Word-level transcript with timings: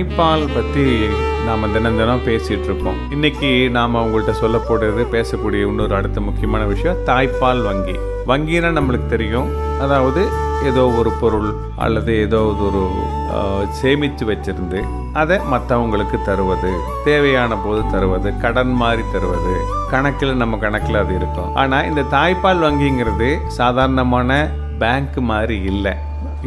தாய்ப்பால் 0.00 0.44
பற்றி 0.52 0.84
நாம் 1.46 1.72
தினம் 1.72 1.96
தினம் 2.00 2.22
பேசிகிட்டு 2.26 2.66
இருக்கோம். 2.68 2.98
நாம் 3.76 3.96
உங்கள்கிட்ட 4.02 4.32
சொல்ல 4.42 4.56
போடுறது 4.68 5.02
பேசக்கூடிய 5.14 5.66
இன்னொரு 5.70 5.94
அடுத்த 5.98 6.18
முக்கியமான 6.26 6.62
விஷயம் 6.70 7.00
தாய்ப்பால் 7.08 7.60
வங்கி. 7.66 7.96
வங்கினா 8.30 8.70
நம்மளுக்கு 8.78 9.08
தெரியும். 9.14 9.50
அதாவது 9.84 10.22
ஏதோ 10.70 10.84
ஒரு 11.00 11.10
பொருள் 11.20 11.50
அல்லது 11.84 12.12
ஏதோ 12.24 12.40
ஒரு 12.66 12.82
சேமித்து 13.80 14.24
வச்சிருந்து 14.32 14.80
அதை 15.22 15.38
மற்றவங்களுக்கு 15.52 16.18
தருவது 16.28 16.72
தேவையான 17.08 17.58
போது 17.64 17.82
தருவது 17.94 18.30
கடன் 18.44 18.74
மாதிரி 18.82 19.04
தருவது 19.14 19.54
கணக்கில் 19.94 20.40
நம்ம 20.42 20.62
கணக்கில் 20.66 21.02
அது 21.04 21.14
இருக்கும். 21.20 21.50
ஆனால் 21.62 21.88
இந்த 21.90 22.04
தாய்ப்பால் 22.16 22.64
வங்கிங்கிறது 22.68 23.30
சாதாரணமான 23.60 24.38
பேங்க் 24.84 25.20
மாதிரி 25.32 25.58
இல்லை. 25.72 25.94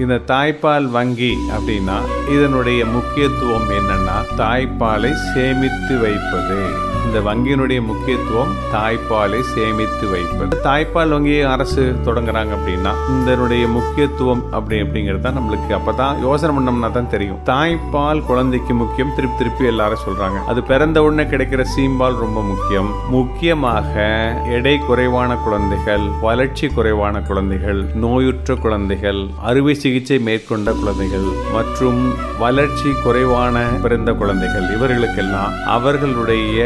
இந்த 0.02 0.16
தாய்ப்பால் 0.30 0.86
வங்கி 0.94 1.34
அப்படின்னா 1.56 1.98
இதனுடைய 2.36 2.82
முக்கியத்துவம் 2.86 3.68
என்னன்னா 3.80 4.16
தாய்ப்பாலை 4.40 5.12
சேமித்து 5.34 5.96
வைப்பது. 6.06 6.58
இந்த 7.06 7.20
வங்கியினுடைய 7.28 7.80
முக்கியத்துவம் 7.88 8.52
தாய்ப்பாலை 8.74 9.40
சேமித்து 9.54 10.06
வைப்பது. 10.14 10.54
தாய்ப்பால் 10.68 11.12
வங்கியை 11.16 11.42
அரசு 11.54 11.84
தொடங்குறாங்க 12.06 12.52
அப்படின்னா 12.58 12.92
இதனுடைய 13.22 13.64
முக்கியத்துவம் 13.68 14.42
அப்படி 14.58 14.78
அப்படிங்கிறது 14.84 15.24
தான் 15.26 15.38
நம்மளுக்கு 15.40 15.72
அப்பதான் 15.78 16.22
யோசனை 16.26 16.54
பண்ணோம்னா 16.56 16.90
தான் 16.92 17.10
தெரியும். 17.10 17.40
தாய்ப்பால் 17.52 18.24
குழந்தைக்கு 18.30 18.74
முக்கியம் 18.74 19.14
திருப்பி 19.16 19.38
திருப்பி 19.38 19.66
எல்லாரும் 19.66 20.04
சொல்றாங்க. 20.06 20.40
அது 20.54 20.64
பிறந்த 20.72 21.04
உடனே 21.04 21.24
கிடைக்கிற 21.24 21.66
சீம்பால் 21.76 22.20
ரொம்ப 22.24 22.42
முக்கியம். 22.42 22.90
முக்கியமாக 23.10 23.94
எடை 24.58 24.76
குறைவான 24.88 25.38
குழந்தைகள் 25.46 26.08
வளர்ச்சி 26.22 26.68
குறைவான 26.68 27.22
குழந்தைகள் 27.22 27.84
நோயுற்ற 28.06 28.56
குழந்தைகள் 28.56 29.24
அறுவை 29.52 29.78
சிகிச்சை 29.84 30.18
மேற்கொண்ட 30.28 30.70
குழந்தைகள் 30.74 31.26
மற்றும் 31.56 32.02
வளர்ச்சி 32.40 32.90
குறைவான 33.04 33.56
பிறந்த 33.84 34.10
குழந்தைகள் 34.22 34.68
இவர்களுக்கெல்லாம் 34.76 35.56
அவர்களுடைய 35.76 36.62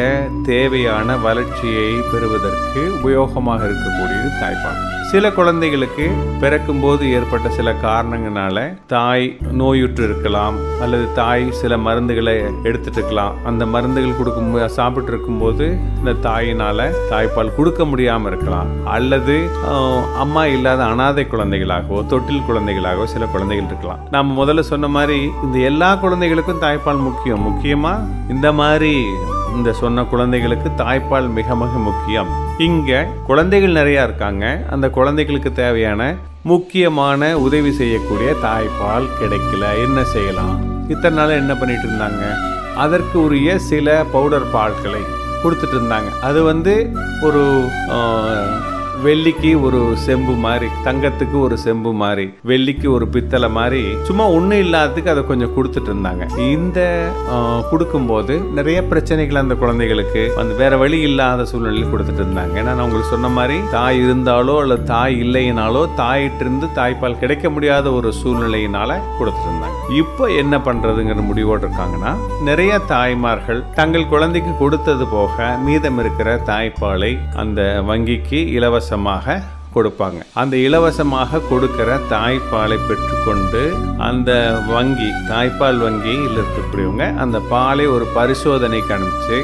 தேவையான 0.46 1.18
வளர்ச்சியை 1.28 1.90
பெறுவதற்கு 2.12 2.84
உபயோகமாக 2.98 3.62
இருக்கக்கூடியது 3.70 4.30
தாய்ப்பால். 4.42 4.82
சில 5.12 5.30
குழந்தைகளுக்கு 5.36 6.06
பிறக்கும்போது 6.42 7.04
ஏற்பட்ட 7.18 7.48
சில 7.58 7.70
காரணங்களால 7.84 8.64
தாய் 8.94 9.28
நோயுற்று 9.60 10.04
இருக்கலாம் 10.08 10.56
அல்லது 10.84 11.06
தாய் 11.20 11.46
சில 11.60 11.78
மருந்துகளை 11.86 12.34
எடுத்துட்டு 12.70 13.00
இருக்கலாம் 13.00 13.38
அந்த 13.50 13.66
மருந்துகள் 13.74 14.18
கொடுக்கும் 14.18 14.58
சாப்பிட்டு 14.78 15.12
இருக்கும்போது 15.14 15.66
இந்த 16.00 16.16
தாயினால 16.28 16.90
தாய்ப்பால் 17.14 17.54
கொடுக்க 17.60 17.84
முடியாம 17.92 18.28
இருக்கலாம். 18.32 18.70
அல்லது 18.96 19.38
அம்மா 20.26 20.44
இல்லாத 20.56 20.84
அனாதை 20.92 21.26
குழந்தைகளாகவோ 21.36 22.02
தொட்டில் 22.14 22.46
குழந்தைகளாகவோ 22.50 23.08
சில 23.16 23.26
குழந்தைகள் 23.36 23.70
இருக்கலாம். 23.72 24.04
நாம 24.18 24.38
முதல்ல 24.42 24.68
சொன்ன 24.74 24.92
மாதிரி 24.98 25.22
இந்த 25.48 25.58
எல்லா 25.72 25.92
குழந்தைகளுக்கும் 26.04 26.64
தாய்ப்பால் 26.68 27.06
முக்கியம். 27.10 27.46
முக்கியமா 27.50 27.96
இந்த 28.36 28.48
மாதிரி 28.62 28.96
இந்த 29.56 29.74
சொன்ன 29.74 30.04
குழந்தைகளுக்கு 30.04 30.70
தாய்ப்பால் 30.84 31.30
மிக 31.30 31.56
மிக 31.56 31.72
முக்கியம். 31.78 32.28
இங்க 32.58 33.08
குழந்தைகள் 33.28 33.72
நிறைய 33.72 34.04
இருக்காங்க. 34.04 34.66
அந்த 34.70 34.90
குழந்தைகளுக்கு 34.90 35.52
தேவையான 35.52 36.16
முக்கியமான 36.44 37.38
உதவி 37.38 37.72
செய்யக்கூடிய 37.72 38.34
தாய்ப்பால் 38.44 39.08
கிடைக்கல. 39.22 39.86
என்ன 39.86 40.04
செய்யலாம்? 40.04 40.90
இத்தனை 40.90 41.18
நாள் 41.18 41.30
என்ன 41.30 41.54
பண்ணிட்டு 41.56 41.88
இருந்தாங்க? 41.88 42.24
அதற்கு 42.76 43.24
உரிய 43.24 43.60
சில 43.60 44.04
பவுடர் 44.12 44.52
பால்களை 44.52 45.02
கொடுத்துட்டு 45.44 45.76
இருந்தாங்க. 45.78 46.20
அது 46.22 46.44
வந்து 46.44 46.94
ஒரு 47.22 47.62
வெள்ளிக்கு 49.06 49.50
ஒரு 49.68 49.80
செம்பு 50.06 50.34
மாதிரி 50.44 50.68
தங்கத்துக்கு 50.86 51.38
ஒரு 51.48 51.56
செம்பு 51.64 51.92
மாதிரி 52.02 52.24
வெள்ளிக்கு 52.50 52.88
ஒரு 52.96 53.06
பித்தளை 53.16 53.50
மாதிரி 53.58 53.82
சும்மா 54.08 54.26
ஒன்றும் 54.38 54.62
இல்லாததுக்கு 54.64 55.12
அதை 55.14 55.24
கொஞ்சம் 55.32 55.54
கொடுத்துட்டு 55.56 55.90
இருந்தாங்க. 55.92 56.24
இந்த 56.54 56.80
கொடுக்கும்போது 57.72 58.36
நிறைய 58.58 58.80
பிரச்சனைகள் 58.92 59.42
அந்த 59.42 59.56
குழந்தைகளுக்கு 59.64 60.24
அந்த 60.44 60.54
வேற 60.62 60.78
வழி 60.84 61.00
இல்லாத 61.10 61.46
சூழ்நிலையில் 61.52 61.92
கொடுத்துட்டு 61.94 62.24
இருந்தாங்க. 62.24 62.54
ஏன்னா 62.62 62.74
நான் 62.78 62.86
உங்களுக்கு 62.88 63.14
சொன்ன 63.16 63.32
மாதிரி 63.38 63.58
தாய் 63.76 64.00
இருந்தாலோ 64.06 64.56
அல்லது 64.64 64.88
தாய் 64.94 65.18
இல்லைனாலோ 65.26 65.84
தாயிட்டிருந்து 66.02 66.70
தாய்ப்பால் 66.80 67.20
கிடைக்க 67.24 67.52
முடியாத 67.58 67.94
ஒரு 68.00 68.12
சூழ்நிலையினால 68.22 69.00
கொடுத்துட்டு 69.20 69.52
இருந்தாங்க. 69.52 69.78
இப்போ 70.02 70.24
என்ன 70.42 70.56
பண்றதுங்கிற 70.70 71.22
முடிவோடு 71.30 71.64
இருக்காங்கன்னா 71.68 72.14
நிறைய 72.50 72.74
தாய்மார்கள் 72.94 73.62
தங்கள் 73.80 74.10
குழந்தைக்கு 74.16 74.56
கொடுத்தது 74.64 75.08
போக 75.16 75.54
மீதம் 75.68 76.02
இருக்கிற 76.04 76.30
தாய்ப்பாலை 76.52 77.14
அந்த 77.44 77.62
வங்கிக்கு 77.92 78.42
இலவசமாக 78.88 79.42
கொடுப்பாங்க. 79.76 80.20
அந்த 80.34 80.58
இலவசமாக 80.58 81.40
கொடுக்கிற 81.50 81.90
தாய்ப்பாலை 82.12 82.78
பெற்றுக்கொண்டு 82.88 83.62
அந்த 83.98 84.32
வங்கி 84.68 85.10
தாய்ப்பால் 85.32 85.82
வங்கியில் 85.86 86.38
இருக்கக்கூடியவங்க 86.38 87.06
அந்த 87.16 87.40
பாலை 87.54 87.86
ஒரு 87.88 88.06
பரிசோதனைக்கு 88.16 88.94
அனுப்பிச்சு 88.98 89.40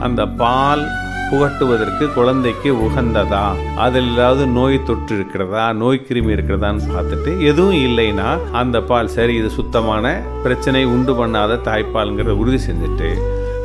அந்த 0.00 0.26
பால் 0.42 0.84
புகட்டுவதற்கு 1.30 2.04
குழந்தைக்கு 2.14 2.70
உகந்ததா? 2.86 3.44
அதில் 3.76 4.10
ஏதாவது 4.14 4.46
நோய் 4.46 4.82
தொற்று 4.82 5.14
இருக்கிறதா? 5.18 5.72
நோய் 5.72 6.04
கிருமி 6.08 6.34
இருக்கிறதான்னு 6.36 6.90
பார்த்துட்டு 6.94 7.30
எதுவும் 7.50 7.78
இல்லைன்னா 7.88 8.28
அந்த 8.52 8.80
பால் 8.80 9.08
சரி 9.08 9.34
இது 9.34 9.50
சுத்தமான 9.50 10.14
பிரச்சனை 10.42 10.84
உண்டு 10.84 11.14
பண்ணாத 11.20 11.58
தாய்ப்பால்ங்கிறத 11.68 12.36
உறுதி 12.42 12.60
செஞ்சுட்டு 12.68 13.10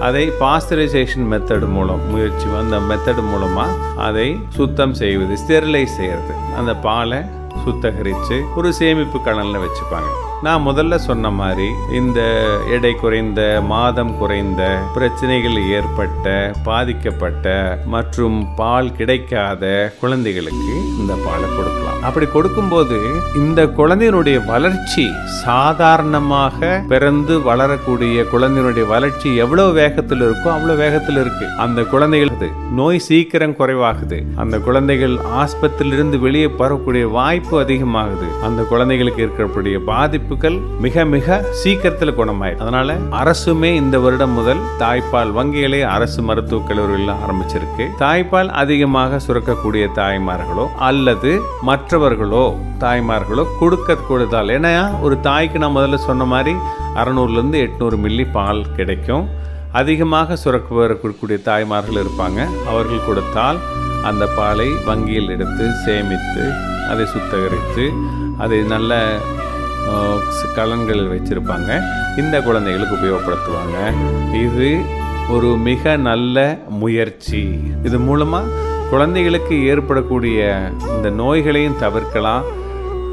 அதை 0.07 0.23
பாஸ்டரைசேஷன் 0.41 1.25
மெத்தட் 1.31 1.65
மூலம் 1.75 2.03
முயற்சி 2.11 2.47
அந்த 2.61 2.77
மெத்தட் 2.89 3.21
மூலமாக 3.31 3.77
அதை 4.07 4.27
சுத்தம் 4.57 4.95
செய்வது 5.01 5.35
ஸ்டெரிலைஸ் 5.41 5.97
செய்கிறது 5.99 6.33
அந்த 6.59 6.73
பாலை 6.85 7.19
சுத்தகரித்து 7.63 8.37
ஒரு 8.59 8.71
சேமிப்பு 8.79 9.19
கலனில் 9.27 9.63
வச்சுப்பாங்க. 9.65 10.11
நான் 10.44 10.66
முதல்ல 10.67 10.95
சொன்ன 10.95 11.29
மாதிரி 11.29 11.67
இந்த 11.91 12.19
எடை 12.75 12.91
குறைந்த 13.01 13.41
மாதம் 13.72 14.17
குறைந்த 14.17 14.61
பிரச்சனைகள் 14.94 15.57
ஏற்பட்ட 15.69 16.51
பாதிக்கப்பட்ட 16.63 17.77
மற்றும் 17.85 18.38
பால் 18.55 18.95
கிடைக்காத 18.95 19.94
குழந்தைகளுக்கு 19.99 20.75
இந்த 20.99 21.13
பாலை 21.25 21.47
கொடுக்கலாம். 21.55 21.97
அப்படி 22.01 22.25
கொடுக்கும்போது 22.25 22.97
இந்த 23.35 23.66
குழந்தையினுடைய 23.79 24.45
வளர்ச்சி 24.45 25.05
சாதாரணமாக 25.25 26.83
பிறந்து 26.88 27.41
வளரக்கூடிய 27.41 28.22
குழந்தையினுடைய 28.33 28.88
வளர்ச்சி 28.88 29.35
எவ்வளவு 29.35 29.73
வேகத்தில் 29.73 30.22
இருக்கோ 30.22 30.49
அவ்வளவு 30.55 30.79
வேகத்தில் 30.83 31.17
இருக்கு. 31.17 31.45
அந்த 31.57 31.83
குழந்தைகளுக்கு 31.83 32.49
நோய் 32.72 32.99
சீக்கிரம் 32.99 33.57
குறைவாகுது. 33.59 34.19
அந்த 34.35 34.59
குழந்தைகள் 34.59 35.16
ஆஸ்பத்திரியிலிருந்து 35.41 36.19
வெளியே 36.19 36.45
பரவக்கூடிய 36.45 37.11
வாய்ப்பு 37.11 37.55
அதிகமாகுது. 37.63 38.28
அந்த 38.44 38.61
குழந்தைகளுக்கு 38.63 39.29
இருக்கக்கூடிய 39.29 39.78
பாதிப்புகள் 40.29 40.57
மிக 40.85 41.03
மிக 41.13 41.28
சீக்கிரத்தில் 41.59 42.12
குணமாயிடும். 42.17 42.59
அதனால 42.63 42.95
அரசுமே 43.19 43.69
இந்த 43.81 43.95
வருடம் 44.03 44.35
முதல் 44.40 44.62
தாய்ப்பால் 44.81 45.31
வங்கிகளை 45.38 45.79
அரசு 45.94 46.22
மருத்துவக் 46.28 46.67
கல்லூரிகள் 46.67 47.13
ஆரம்பிச்சிருக்கு. 47.23 47.85
தாய்ப்பால் 48.01 48.50
அதிகமாக 48.62 49.19
சுரக்கக்கூடிய 49.25 49.85
தாய்மார்களோ 50.00 50.66
அல்லது 50.90 51.31
மற்றவர்களோ 51.69 52.44
தாய்மார்களோ 52.84 53.45
கொடுக்க 53.62 53.97
கொடுத்தால் 54.09 54.53
ஏன்னா 54.57 54.73
ஒரு 55.07 55.17
தாய்க்கு 55.29 55.63
நான் 55.63 55.75
முதல்ல 55.78 56.00
சொன்ன 56.09 56.28
மாதிரி 56.34 56.53
அறநூறுலேருந்து 57.01 57.63
எட்நூறு 57.66 58.00
மில்லி 58.06 58.28
பால் 58.38 58.61
கிடைக்கும். 58.78 59.25
அதிகமாக 59.81 60.38
சுரக்க 60.44 60.79
வரக்கூடிய 60.84 61.40
தாய்மார்கள் 61.50 62.01
இருப்பாங்க. 62.03 62.40
அவர்கள் 62.69 63.06
கொடுத்தால் 63.09 63.59
அந்த 64.11 64.23
பாலை 64.38 64.69
வங்கியில் 64.90 65.34
எடுத்து 65.35 65.66
சேமித்து 65.85 66.46
அதை 66.91 67.06
சுத்தகரித்து 67.16 67.88
அதை 68.44 68.57
நல்ல 68.73 68.94
கலன்களில் 70.56 71.12
வச்சுருப்பாங்க 71.12 71.81
இந்த 72.17 72.41
குழந்தைகளுக்கு 72.41 72.95
உபயோகப்படுத்துவாங்க. 72.95 73.78
இது 74.45 74.81
ஒரு 75.29 75.47
மிக 75.47 75.95
நல்ல 75.95 76.57
முயற்சி. 76.69 77.59
இது 77.84 78.00
மூலமாக 78.00 78.47
குழந்தைகளுக்கு 78.90 79.66
ஏற்படக்கூடிய 79.66 80.69
இந்த 80.95 81.09
நோய்களையும் 81.09 81.79
தவிர்க்கலாம். 81.79 82.44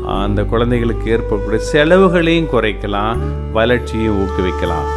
அந்த 0.07 0.43
குழந்தைகளுக்கு 0.43 1.11
ஏற்படக்கூடிய 1.11 1.65
செலவுகளையும் 1.73 2.49
குறைக்கலாம். 2.53 3.17
வளர்ச்சியும் 3.53 4.19
ஊக்குவிக்கலாம். 4.23 4.89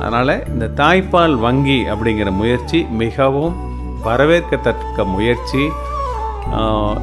அதனால் 0.00 0.46
இந்த 0.46 0.70
தாய்ப்பால் 0.76 1.34
வங்கி 1.34 1.84
அப்படிங்கிற 1.84 2.30
முயற்சி 2.30 2.86
மிகவும் 2.90 3.56
வரவேற்கத்தக்க 4.04 5.04
முயற்சி. 5.04 5.68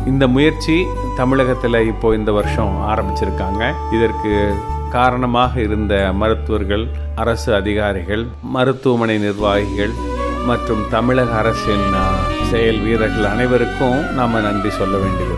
இந்த 0.06 0.28
முயற்சி 0.28 0.86
தமிழகத்தில் 1.16 1.86
இப்போ 1.86 2.16
இந்த 2.16 2.32
வருஷம் 2.32 2.74
ஆரம்பிச்சிருக்காங்க. 2.88 3.74
இதற்கு 3.92 4.56
காரணமாக 4.92 5.62
இருந்த 5.62 6.12
மருத்துவர்கள் 6.14 6.88
அரசு 7.16 7.54
அதிகாரிகள் 7.54 8.28
மருத்துவமனை 8.42 9.18
நிர்வாகிகள் 9.18 9.92
மற்றும் 10.46 10.82
தமிழக 10.90 11.36
அரசின் 11.36 11.88
செயல் 12.52 12.80
வீரர்கள் 12.80 13.26
அனைவருக்கும் 13.26 14.12
நாம் 14.14 14.42
நன்றி 14.42 14.70
சொல்ல 14.70 14.98
வேண்டியது 14.98 15.34